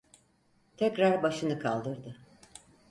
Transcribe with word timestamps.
Tekrar 0.77 1.23
başını 1.23 1.59
kaldırdı. 1.59 2.17